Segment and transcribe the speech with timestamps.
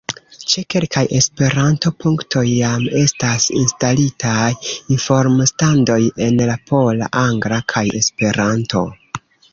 [0.51, 4.47] Ĉe kelkaj Esperanto-punktoj jam estas instalitaj
[4.97, 8.83] informstandoj en la pola, angla kaj Esperanto.